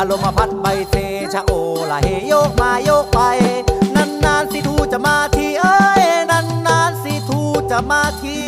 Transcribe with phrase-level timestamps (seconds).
[0.00, 0.94] อารมณ์พัดใบเซ
[1.34, 1.52] ชะโอ
[1.90, 3.20] ละเฮโยกมาโยกไป
[3.94, 8.38] นานนานสิทูจะมาทีเอ้ยนานนานสิทูจะมาที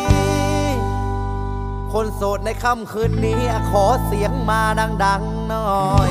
[1.93, 4.62] คนโสดในค่ำคืนนี้ขอเสียงมา
[5.05, 5.71] ดังๆหน่อ
[6.09, 6.10] ย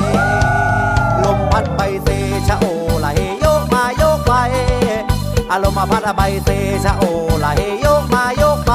[1.24, 2.08] ลมพัดใบเซ
[2.48, 2.66] ชะโอ
[3.04, 4.34] ละเฮโยกมาโยกไป
[5.52, 6.50] อารมณ์พัดใบเซ
[6.86, 7.04] ชะโอ
[7.44, 8.74] ละเฮโยกมาโยกไป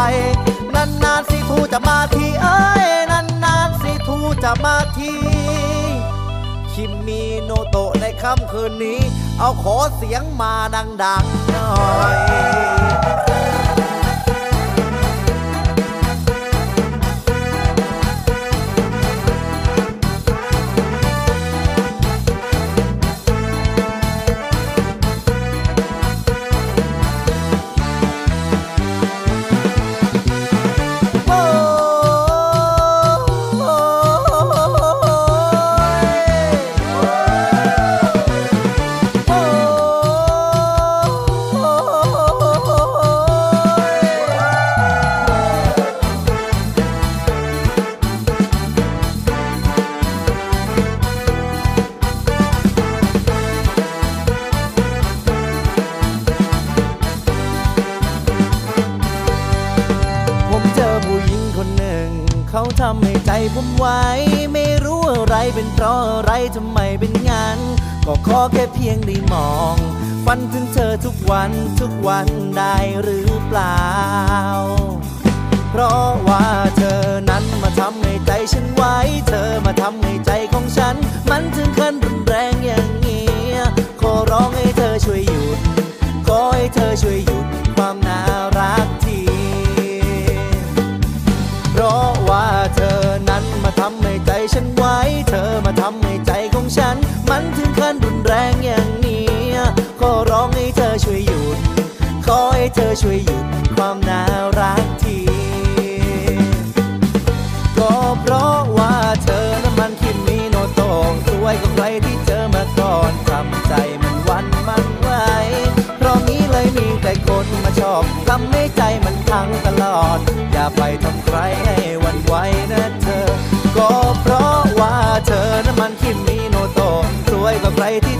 [0.75, 5.13] นานนานสิทูจะมาทีเอ้ยนานนานสิทูจะมาที
[8.25, 9.01] ค่ำคืนนี้
[9.39, 13.34] เอาขอเสียงมาดังๆหน่อย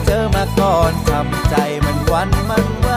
[0.07, 2.91] เจอมาก่อนทำใจมันวันมันไหว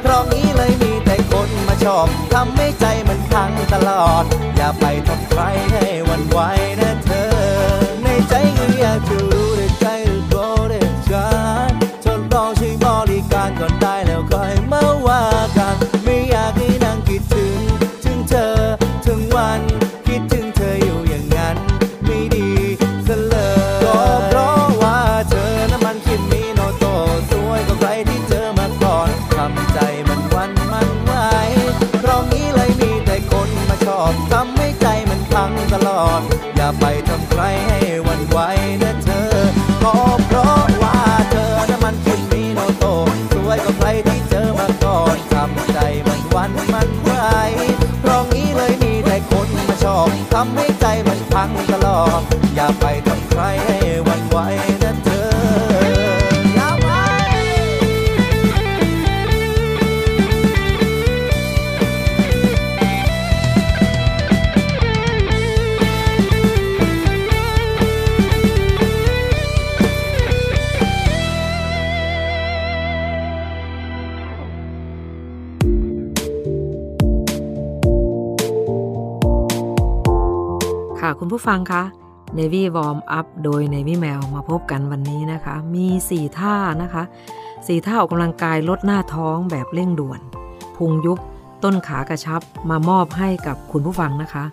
[0.00, 4.24] เพราะนี้เลยมีแต่คนมาชอบทำให้ใจมันพังตลอด
[4.56, 5.42] อย่าไปทำใคร
[5.72, 6.40] ให้วันไหว
[52.80, 54.38] ไปทำใครให้วันไหว
[54.82, 55.24] นะเธอ
[56.54, 56.88] อย่าไป
[81.00, 81.82] ค่ะคุณผู้ฟังคะ
[82.38, 87.02] Navy Warm Up โดย Navy Mail มาพบกันวันนี้นะคะ มี 4 ท่านะคะ
[87.46, 90.20] 4ท่าออกกำลังกายลดหน้าท้องแบบเร่งด่วน
[90.76, 91.18] พุงยุบ
[91.64, 92.40] ต้นขากระชับ
[92.70, 94.44] มามอบให้กับคุณผู้ฟังนะคะ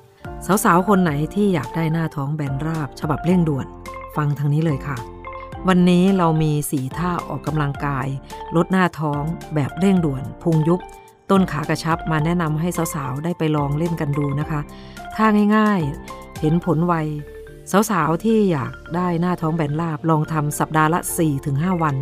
[0.64, 3.66] สาวๆ คนไหนที่อยากได้หน้าท้องแบนราบ ฉบับเร่งด่วน
[4.16, 4.98] ฟังทางนี้เลยค่ะ
[5.68, 8.08] วันนี้เรามี4ท่าออกกำลังกาย
[8.56, 9.22] ลดหน้าท้อง
[9.56, 10.80] แบบเร่งด่วน พุงยุบ
[11.32, 14.60] ต้นขากระชับมาแนะนำให้สาวๆ ได้ไปลองเล่นกันดูนะคะ
[15.16, 16.96] ท่าง่ายๆ เห็นผลไว
[17.71, 21.00] สาวๆ ที่อยากได้หน้าท้องแบนราบลองทำสัปดาห์ละ
[21.41, 21.95] 4-5 วัน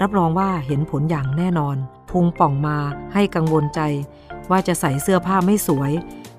[0.00, 1.76] รับรองว่าเห็นผลอย่างแน่นอน
[2.10, 2.76] พุงป่องมา
[3.14, 3.80] ให้กังวลใจ
[4.50, 5.92] ว่าจะใส่เสื้อผ้าไม่สวย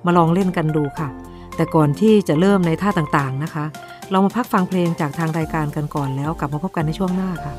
[0.05, 1.09] มาลองเล่นกันดูค่ะ
[1.55, 3.65] แต่ก่อนที่จะเริ่มในท่าต่างๆนะคะ
[4.11, 7.53] เรามาพักฟังเพลงจากทางรายการกันก่อนแล้วกลับมาพบกันในช่วงหน้าค่ะ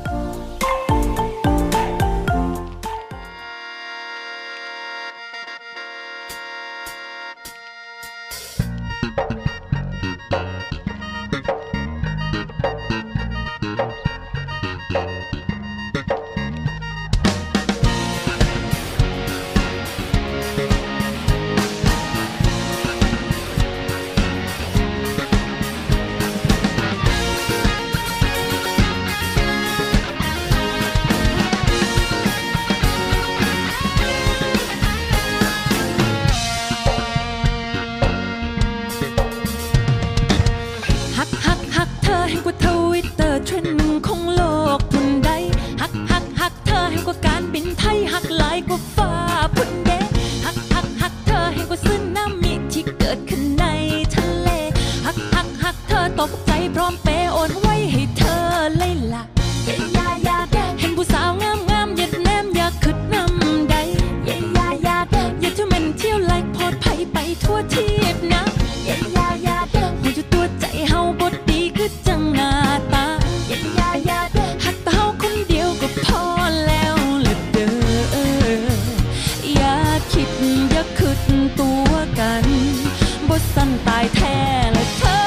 [83.87, 84.37] ตายแท้
[84.75, 85.19] ละเธอ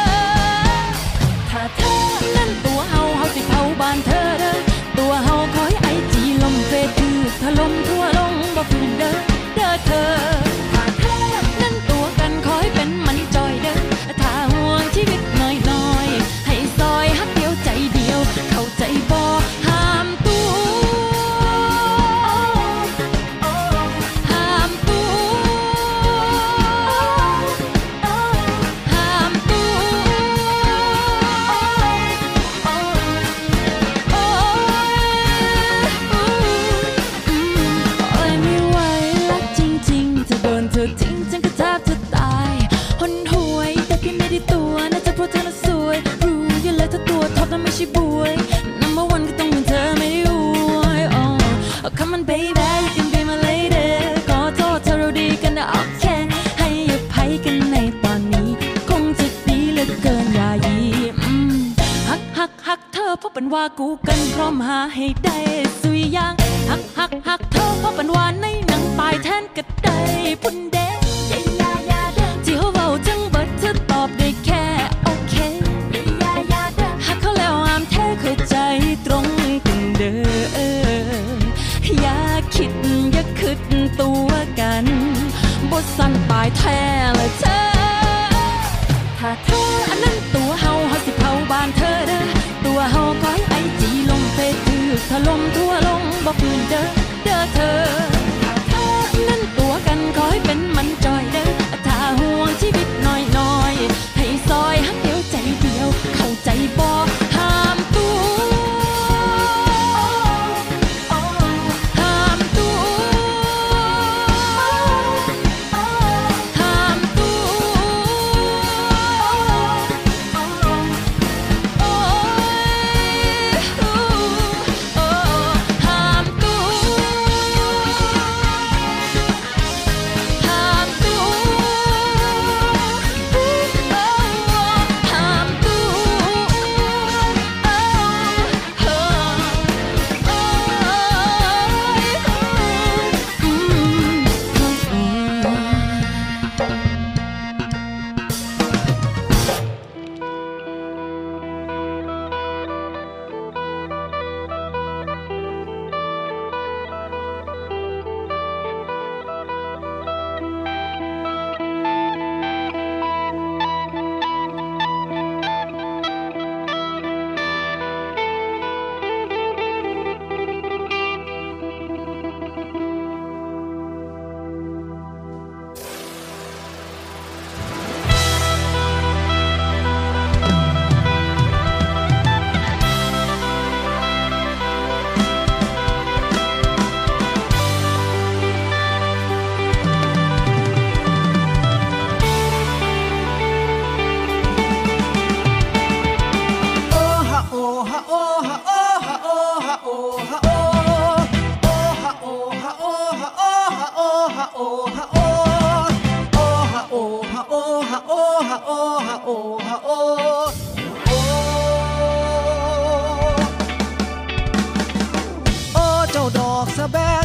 [1.50, 1.80] ถ้าเธ
[2.36, 2.39] อ
[63.78, 65.38] กูกันพร้อมหาให้ได้
[65.80, 66.34] สุยยาง
[66.68, 68.59] หักหักหักเธอเพราะปันวาในใน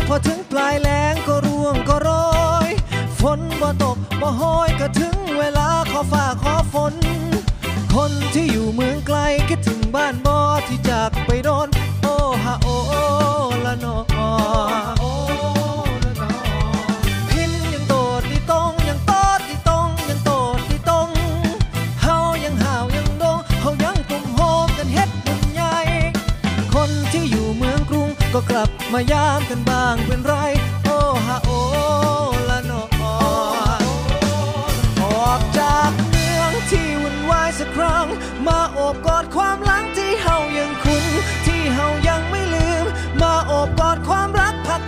[0.08, 2.10] พอถึงปลายแลงก็ร่วงก็โร
[2.70, 2.72] ย
[3.20, 6.94] ฝนบ่ตกบ่ห้อยก็ถึงเวลาขอฝ่าขอฝน
[7.96, 9.18] คนที่อยู่เมืองไกล
[9.50, 10.36] คิดถึงบ้านบ่
[10.68, 11.68] ที่จากไปโดน
[12.04, 12.08] โอ
[12.44, 12.68] ฮาโอ
[13.66, 13.96] ละนอ
[28.38, 30.34] ก็กลับมายามกันบ้างเป็นไร
[30.86, 30.90] โอ
[31.28, 31.52] ฮาโอ
[32.50, 32.82] ละนอ
[35.04, 38.06] ออกจากเมืองที่วุ่นวายสักครั้ง
[38.48, 41.06] มาโอบกอดความหลังที่เฮายังคุ้น
[41.46, 42.86] ที่เฮายังไม่ลืม
[43.22, 44.82] มาโอบกอดความรักพัก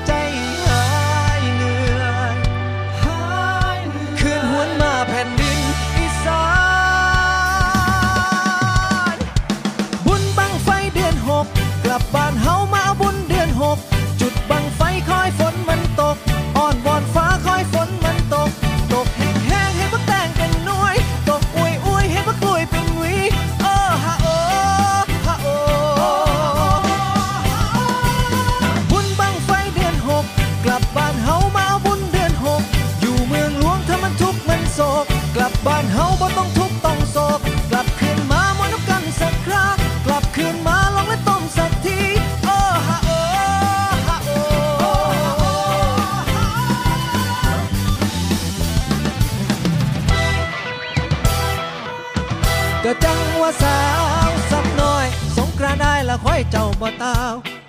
[56.51, 57.15] เจ้าบ่เตา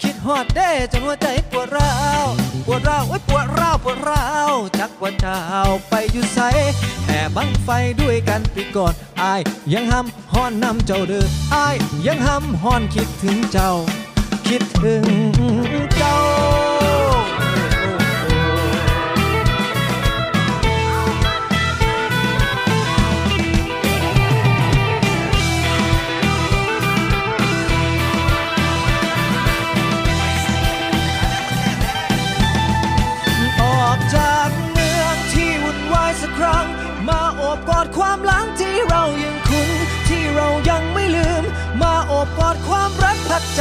[0.03, 1.93] คิดฮอดเด้จนหัวใจปวดร้า
[2.25, 2.27] ว
[2.67, 5.41] ปวดร้าวไอ้ปวดร้าวปวดร้าวจักว่าเจ้า
[5.89, 6.41] ไปอยู่ใส
[7.07, 7.69] แห่บังไฟ
[8.01, 9.41] ด้วยกันปีก่อนอาย
[9.73, 13.73] ยังห้ำห้อนนำเจ้าเด้ออายยังห้ำห้อนคิดถึงเจ้า
[14.49, 15.05] คิดถึง
[15.97, 16.68] เจ้า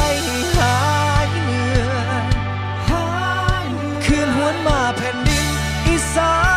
[0.08, 3.04] คือ
[4.06, 5.46] คืนหวนมาแผ่นดิน
[5.88, 6.57] อีสาน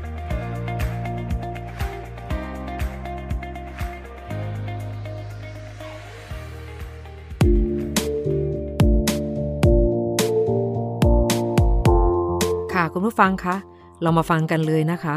[13.01, 13.55] คุณผู้ฟังคะ
[14.01, 15.15] เรามาฟังกันเลยนะคะ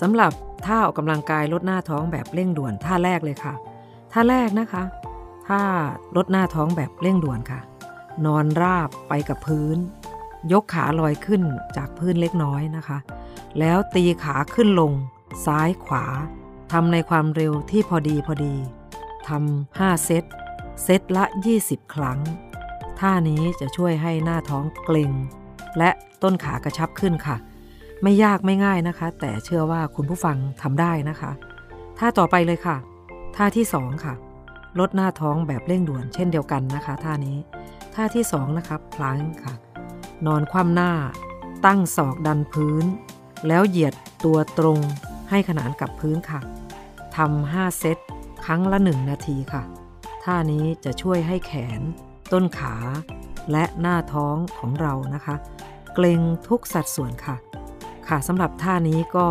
[0.00, 0.32] สำหรับ
[0.64, 3.54] ท่าออกกำลังกายลดหน้าท้องแบบเร่งด่วนท่าแรกเลยค่ะ
[4.12, 4.82] ท่าแรกนะคะ
[5.48, 5.60] ท่า
[6.16, 7.60] ลดหน้าท้องแบบเร่งด่วนค่ะ
[8.26, 9.76] นอนราบไปกับพื้น
[10.52, 11.42] ยกขาลอยขึ้น
[11.76, 12.98] จากพื้นเล็กน้อยนะคะ
[13.58, 14.92] แล้วตีขาขึ้นลง
[15.46, 16.04] ซ้ายขวา
[16.72, 18.54] ทำในความเร็วที่พอดีพอดี
[19.28, 20.24] ทำ5เซต
[20.84, 21.24] เซตละ
[21.60, 22.18] 20 ครั้ง
[23.00, 25.12] ท่านี้จะช่วยให้หน้าท้องเกร็ง
[25.78, 25.90] และ
[26.22, 27.36] ต้นขากระชับขึ้นค่ะ
[28.02, 31.30] ไม่ยากไม่ง่ายนะคะ แต่เชื่อว่าคุณผู้ฟังทำได้นะคะ
[31.98, 32.76] ท่าต่อไปเลยค่ะ
[33.36, 34.14] ท่าที่สองค่ะ
[34.78, 37.36] ลดหน้าท้องแบบเร่งด่วนเช่นเดียวกันนะคะท่านี้
[37.94, 39.54] ท่าที่สองนะครับพลางค่ะ
[40.26, 40.92] นอนคว่ำหน้า
[41.66, 42.84] ตั้งศอกดันพื้น
[43.48, 44.78] แล้วเหยียดตัวตรง
[45.30, 46.40] ให้ขนานกับพื้นค่ะ
[47.16, 47.98] ทำห้าเซต
[48.44, 49.62] ครั้งละหนึ่งนาทีค่ะ
[50.24, 51.80] ท่านี้จะช่วยให้แขน
[52.32, 52.74] ต้นขา
[53.52, 55.34] และหน้าท้องของเรานะคะ
[55.94, 57.36] เกรงทุกสัดส่วนค่ะ
[58.08, 59.26] ค่ะสำหรับท่านี้ก็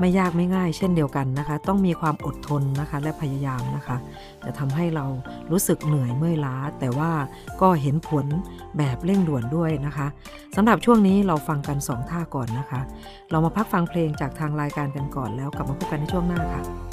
[0.00, 3.96] ไม่ยากไม่ง่ายเช่นเดียวกันนะคะ ต้องมีความอดทนนะคะและพยายามนะคะ
[4.44, 5.04] จะทำให้เรา
[5.50, 7.10] รู้สึกเหนื่อยเมื่อยล้า แต่ว่า
[7.60, 8.26] ก็เห็นผล
[8.78, 10.06] แบบเร่งด่วนด้วยนะคะ
[10.56, 12.80] สำหรับช่วงนี้เราฟังกัน 2 ท่าก่อนนะคะ
[13.30, 16.91] เรามาพักฟังเพลงจากทางรายการกันก่อนแล้วกลับมาพบกันในช่วงหน้าค่ะ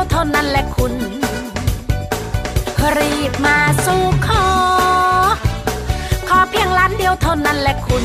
[0.00, 0.94] ียวเท่านั้นแหละคุณ
[2.98, 4.46] รีบมาสู่ขอ
[6.28, 8.04] ขอเพียงล้านเดียวเท่านั้นแหละคุณ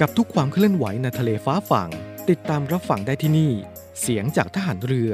[0.00, 1.90] กับทุกความเคลื่อนไหวในทะเลฟ้าฝั่ง
[2.30, 3.52] ติดตามรับฟังได้ที่นี่
[4.00, 5.12] เสียงจากทหารเรือ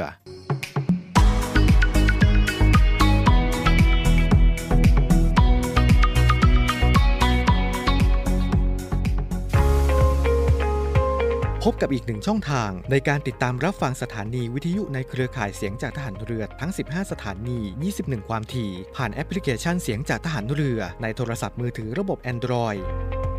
[11.63, 17.59] พบกับอีกหนึ่งช่องทางในการติดตามรับฟังสถานีวิทยุในเครือข่ายเสียงจากทหารเรือทั้ง 15 สถานี
[17.95, 22.83] 21 ความถี่ ผ่านแอปพลิเคชันเสียงจากทหารเรือในโทรศัพท์มือถือระบบ Android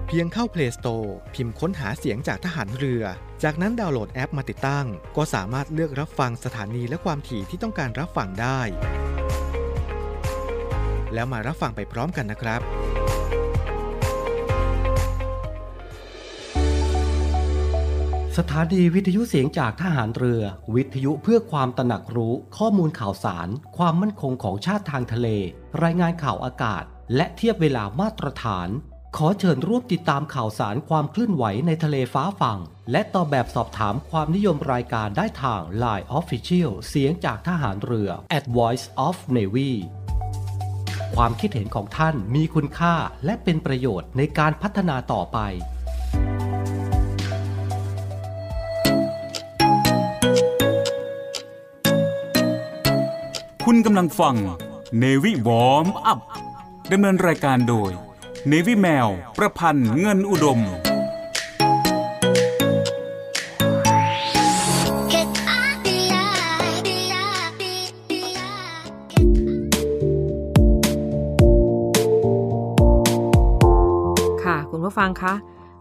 [0.10, 3.04] เพียงเข้า Play Store พิมพ์ค้นหาเสียงจากทหารเรือ
[3.44, 4.86] จากนั้นดาวน์โหลดแอปมาติดตั้ง
[5.18, 8.60] ก็สามารถเลือกรับฟังสถานีและความถี่ที่ต้องการรับฟังได้
[11.14, 12.62] แล้วมารับฟังไปพร้อมกันนะครับ
[18.38, 20.42] สถานีวิทยุเสียงจากทหารเรือ
[20.76, 25.28] วิทยุเพื่อความตระหนักรู้ข้อมูลข่าวสาร ความมั่นคงของชาติทางทะเล
[25.84, 26.84] รายงานข่าวอากาศ
[27.16, 28.70] และเทียบเวลามาตรฐาน
[29.22, 32.60] ขอเชิญร่วมติดตามข่าวสารความเคลื่อนไหวในทะเลฟ้าฝั่ง
[32.92, 39.72] และตอบแบบสอบถามความนิยมรายการได้ทาง Line Official เสียงจากทหารเรือ at Voice of Navy
[41.16, 45.38] ความคิดเห็นของท่านมีคุณค่าและเป็นประโยชน์ในการพัฒนาต่อไป
[53.66, 54.36] คุณกำลังฟัง
[55.02, 56.20] Navy Warm Up
[56.92, 58.07] ดำเนินรายการโดย
[58.52, 59.08] Navy แมว
[59.38, 60.60] ประพันธ์เงินอุดม
[74.44, 75.34] ค่ะคุณผู้ฟังคะ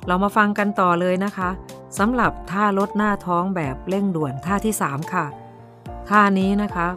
[0.06, 1.50] เรามาฟังกันต่อเลยนะคะ
[1.98, 5.26] สำหรับท่าลดหน้าท้องแบบเร่งด่วนท่าที่ 3 ค่ะ
[6.08, 6.88] ท่านี้นะคะ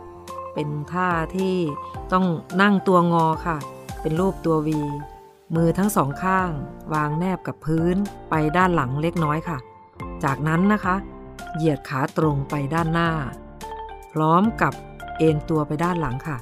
[0.53, 1.55] เป็นท่าที่
[2.13, 2.25] ต้อง
[2.61, 3.57] นั่งตัวงอค่ะ
[4.01, 4.81] เป็นรูปตัววี
[5.55, 6.51] มือทั้งสองข้าง
[6.93, 7.95] วางแนบกับพื้น
[8.29, 9.57] ไปด้านหลังเล็กน้อยค่ะ
[10.23, 10.95] จากนั้นนะคะ
[11.55, 13.09] เหยียดขาตรงไปด้านหน้า
[14.11, 14.73] พร้อมกับ
[15.17, 16.37] เอนตัวไปด้านหลังค่ะ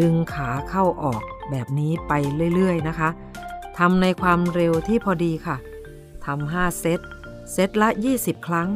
[0.00, 2.12] ดึงขาเข้าออกแบบนี้ไป
[2.54, 3.08] เรื่อยๆนะคะ
[3.78, 5.56] ทำในความเร็วที่พอดีค่ะ
[6.24, 7.00] ทำ5เซต
[7.52, 7.88] เซตละ
[8.18, 8.68] 20 ครั้ง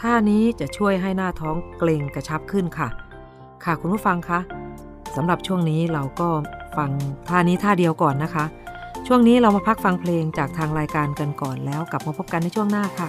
[0.00, 2.88] ท่านี้จะช่วยให้หน้าท้องเกร็งกระชับขึ้นค่ะ
[3.64, 4.40] ค่ะคุณผู้ฟังคะ
[5.16, 6.28] สำหรับช่วงนี้เราก็
[6.76, 6.90] ฟัง
[7.28, 8.44] ท่านี้ท่าเดียวก่อนนะคะ
[9.06, 13.08] ช่วงนี้เรามาพักฟังเพลงจากทางรายการกันก่อนแล้วกลับมาพบกันในช่วงหน้าค่ะ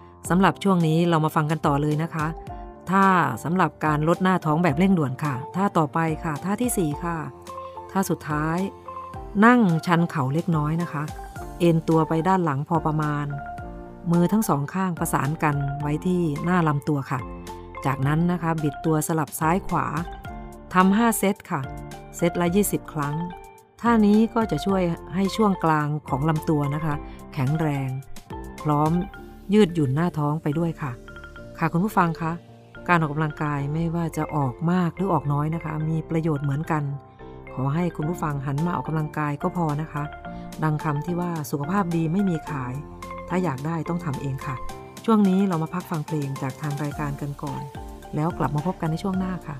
[0.29, 2.27] สำหรับช่วงนี้เรามาฟังกันต่อเลยนะคะ
[2.89, 3.05] ท่า
[3.43, 7.17] สำหรับการลดหน้าท้องแบบเร่งด่วนค่ะ ท่าต่อไปค่ะ ท่าที่ 4 ค่ะ
[7.91, 8.57] ท่าสุดท้าย
[9.45, 11.03] นั่งชันเข่าเล็กน้อยนะคะ
[11.59, 13.25] เอ็นตัวไปด้านหลังพอประมาณ
[14.11, 17.19] มือทั้งสองข้างประสานกันไว้ที่หน้าลำตัวค่ะ
[17.85, 19.85] จากนั้นนะคะบิดตัวสลับซ้ายขวา
[20.73, 21.61] ทำ5เซตค่ะ
[22.17, 23.15] เซตละ 20 ครั้ง
[23.81, 24.81] ท่านี้ก็จะช่วย
[25.15, 26.95] ให้ช่วงกลางของลำตัวนะคะ
[27.33, 27.89] แข็งแรง
[28.63, 28.91] พร้อม
[29.53, 30.91] ยืดหยุ่นหน้าท้องไปด้วยค่ะ
[31.57, 32.31] ค่ะคุณผู้ฟังคะ
[32.87, 36.83] การออกกำลังกายไม่ว่าจะออกมากหรือออกน้อยนะคะ มีประโยชน์เหมือนกัน
[37.53, 40.03] ขอให้คุณผู้ฟังหันมาออกกำลังกายก็พอนะคะ
[40.63, 42.73] ดังคำที่ว่าสุขภาพดีไม่มีขาย
[43.29, 44.55] ถ้าอยากได้ต้องทำเองค่ะ
[45.05, 47.61] ช่วงนี้เรามาพักฟังเพลงจากทางรายการกันก่อน
[48.15, 49.55] แล้วกลับมาพบกันในช่วงหน้าค่ะ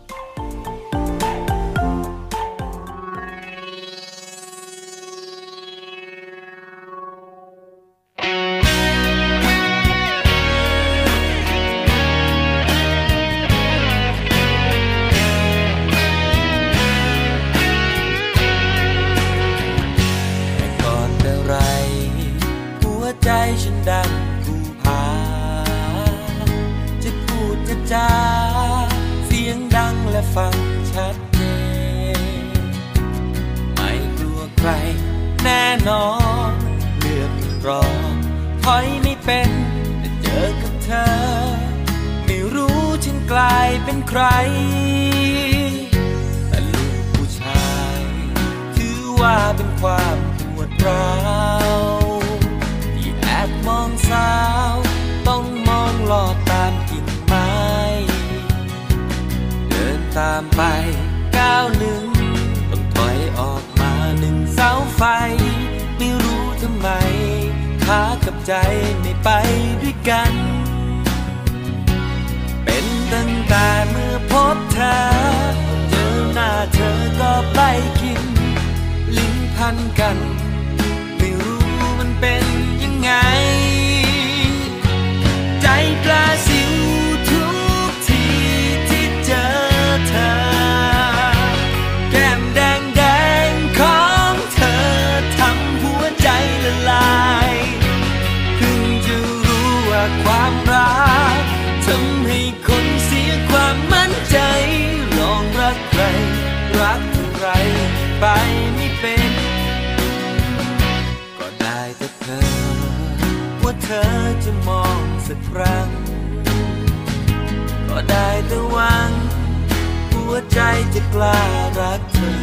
[121.01, 121.39] จะกล้า
[121.79, 122.41] รักเธอ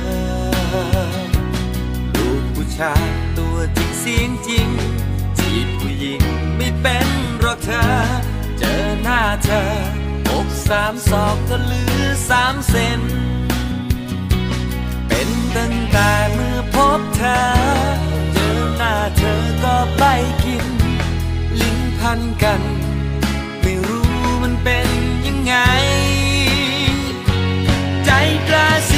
[2.17, 3.07] ลูกผู้ชาย
[3.39, 4.69] ตัวจริงเสียงจริง
[5.39, 6.23] จีบผู้หญิง
[6.57, 7.09] ไม่เป็น
[7.41, 7.83] หรอกเธอ
[8.59, 9.63] เจอหน้าเธอ
[10.31, 13.03] อกสามศอกก็เหลือสามเซน
[15.09, 17.41] เป็นตั้งแต่เมื่อพบเธอ
[18.33, 20.05] เจอหน้าเธอก็ไป
[20.45, 20.67] กิน
[21.61, 22.63] ลิ้นพันกัน
[28.49, 28.97] ใ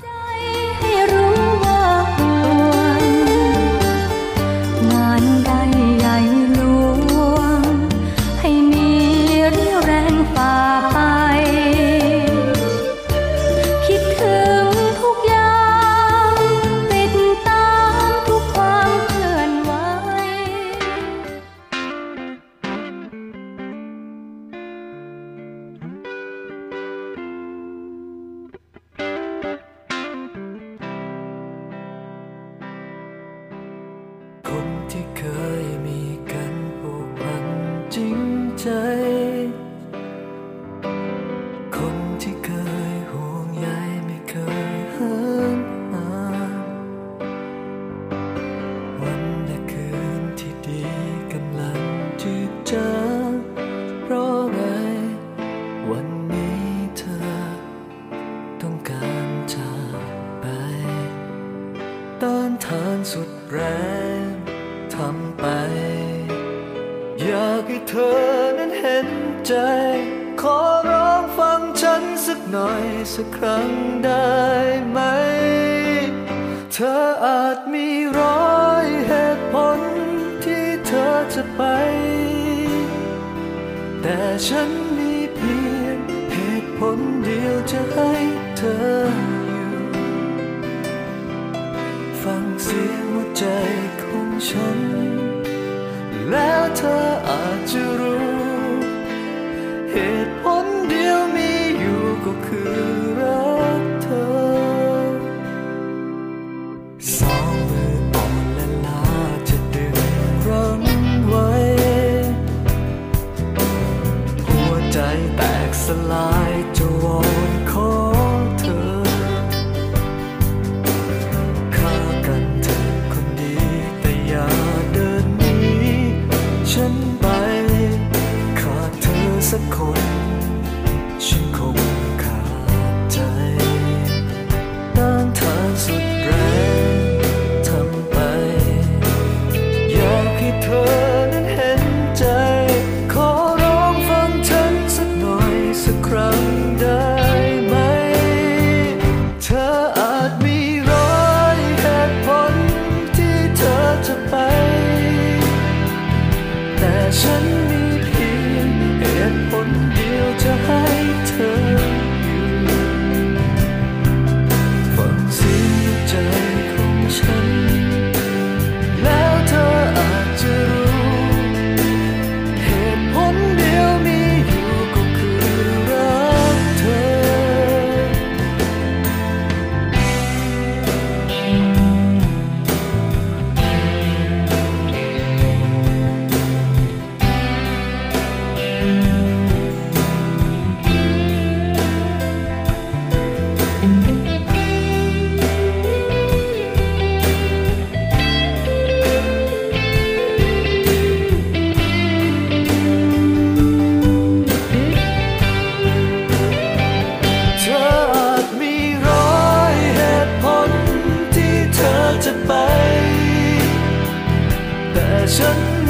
[215.37, 215.80] chân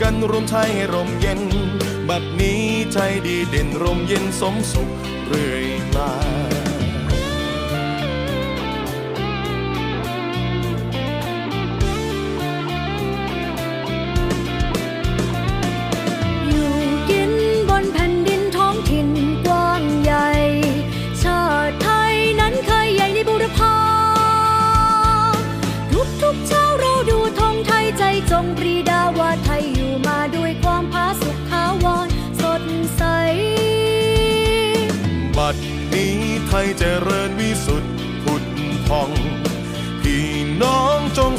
[0.00, 1.40] กันรวมไทยให้ร่มเย็น
[2.08, 4.88] บัดนี้ไทยดีเด่นร่มเย็นสมสุข
[5.26, 6.10] เรื่อยมา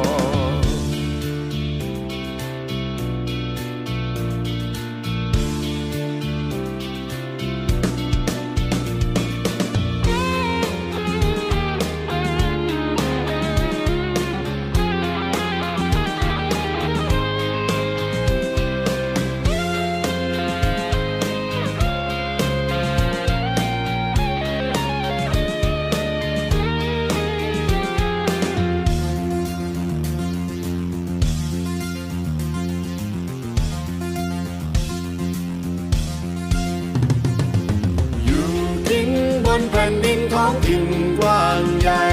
[40.71, 42.05] ดินท้องถิ่นกว้างใหญ่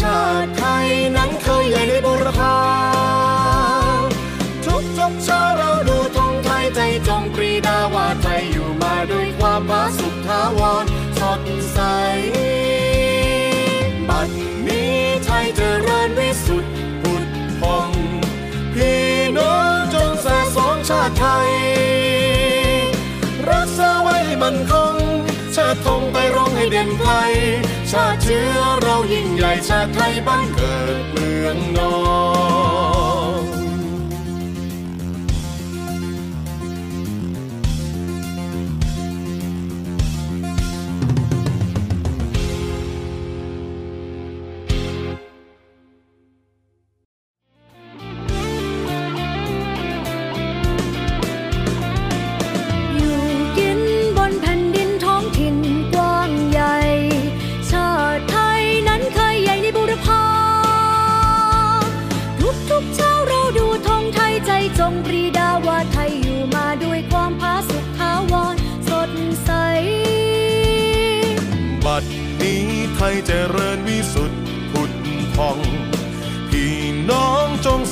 [0.00, 2.56] ชาติไทยนั้นเคยใหญ่ในบุรพา
[4.64, 10.84] ทุกทุกชาเราดูธงไทยใจจงปรีดาว่าไทยอยู่มาด้วยความผาสุกทาวร
[11.18, 11.42] สด
[11.72, 11.78] ใส
[14.08, 14.28] บัด
[14.66, 14.94] นี้
[15.24, 17.24] ไทยเจริญวิสุทธิ์ผุด
[17.60, 17.90] พอง
[18.74, 19.02] พี่
[19.36, 21.50] น้องจงแส่สองชาติไทย
[23.50, 24.96] รักษาไว้มันคง
[25.56, 26.16] ชาติธงไป
[26.82, 27.12] ร้องให้เด่นไกล
[27.90, 31.94] ชาติเชื้อเรายิ่งใหญ่ชาติไทยบ้านเกิดเมืองนอ
[32.40, 32.41] น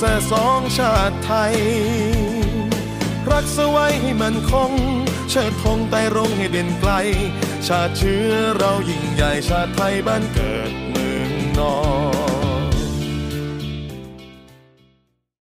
[0.03, 1.55] แส่สองชาติไทย
[3.31, 4.73] รักสไว้ให้มันคง
[5.31, 6.93] เชิดธงไต่รงให้เด่นไกล
[7.67, 11.77] ชาติเชื้อเรายิ่งใหญ่ชาติไทยบ้านเกิดเมืองนอ
[12.19, 12.20] น